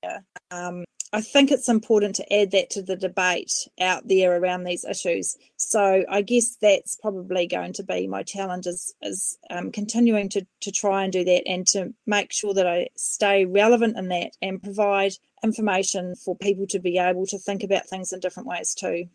[0.51, 4.85] um, I think it's important to add that to the debate out there around these
[4.85, 5.37] issues.
[5.57, 10.47] So I guess that's probably going to be my challenge is, is um, continuing to,
[10.63, 14.33] to try and do that and to make sure that I stay relevant in that
[14.43, 15.13] and provide
[15.45, 19.07] information for people to be able to think about things in different ways too.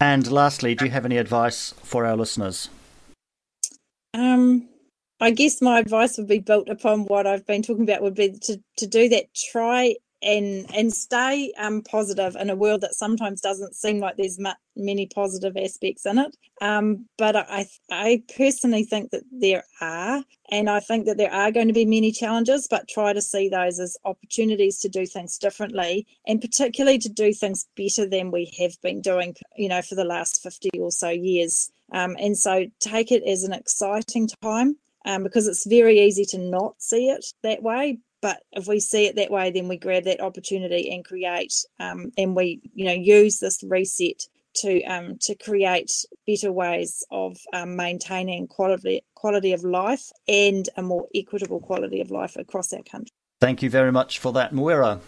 [0.00, 2.68] And lastly, do you have any advice for our listeners?
[4.12, 4.68] Um,
[5.20, 8.32] I guess my advice would be built upon what I've been talking about would be
[8.42, 9.32] to, to do that.
[9.52, 14.38] Try and and stay um, positive in a world that sometimes doesn't seem like there's
[14.38, 16.36] ma- many positive aspects in it.
[16.60, 21.52] Um, but I I personally think that there are, and I think that there are
[21.52, 22.66] going to be many challenges.
[22.68, 27.32] But try to see those as opportunities to do things differently, and particularly to do
[27.32, 29.36] things better than we have been doing.
[29.56, 31.70] You know, for the last fifty or so years.
[31.92, 36.38] Um, and so take it as an exciting time um, because it's very easy to
[36.38, 37.98] not see it that way.
[38.24, 42.10] But if we see it that way, then we grab that opportunity and create, um,
[42.16, 44.22] and we, you know, use this reset
[44.62, 45.92] to um, to create
[46.26, 52.10] better ways of um, maintaining quality quality of life and a more equitable quality of
[52.10, 53.12] life across our country.
[53.42, 55.00] Thank you very much for that, Moira.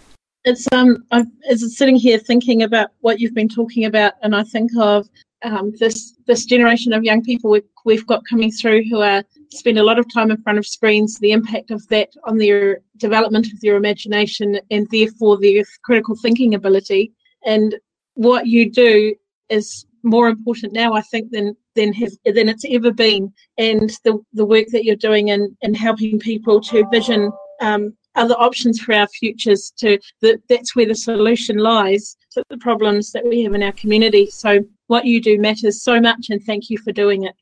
[0.45, 4.45] It's um, I'm as sitting here thinking about what you've been talking about, and I
[4.45, 5.09] think of
[5.43, 9.79] um, this this generation of young people we've, we've got coming through who are spend
[9.79, 13.47] a lot of time in front of screens, the impact of that on their development
[13.53, 17.13] of their imagination and therefore their critical thinking ability.
[17.45, 17.75] And
[18.15, 19.15] what you do
[19.49, 23.33] is more important now, I think, than than has than it's ever been.
[23.59, 27.31] And the the work that you're doing in in helping people to vision
[27.61, 32.59] um, other options for our futures to that that's where the solution lies to the
[32.59, 34.27] problems that we have in our community.
[34.31, 37.35] So what you do matters so much and thank you for doing it.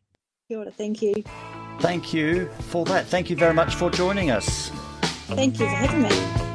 [0.76, 1.24] Thank you.
[1.80, 3.06] Thank you for that.
[3.06, 4.70] Thank you very much for joining us.
[5.28, 6.53] Thank you for having me.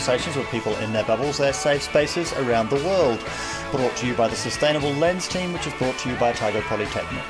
[0.00, 3.22] Conversations with people in their bubbles, their safe spaces around the world.
[3.70, 6.62] Brought to you by the Sustainable Lens team, which is brought to you by Otago
[6.62, 7.22] Polytechnic.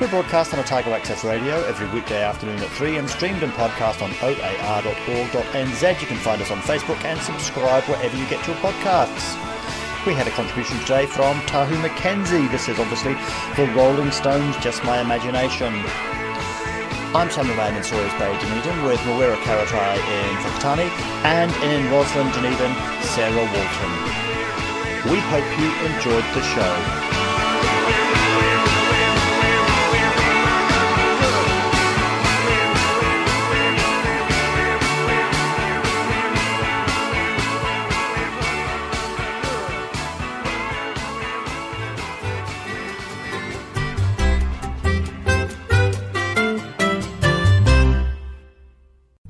[0.00, 4.00] We broadcast on Otago Access Radio every weekday afternoon at 3 and streamed and podcast
[4.00, 6.00] on oar.org.nz.
[6.00, 9.34] You can find us on Facebook and subscribe wherever you get your podcasts.
[10.06, 12.46] We had a contribution today from Tahu Mackenzie.
[12.46, 13.14] This is obviously
[13.56, 15.74] the Rolling Stones, Just My Imagination.
[17.16, 20.90] I'm Samuel Mann in Sawyers Bay, Dunedin, with Mawera Karetai in Whakatane,
[21.22, 23.92] and in Roslyn, Dunedin, Sarah Walton.
[25.12, 28.03] We hope you enjoyed the show.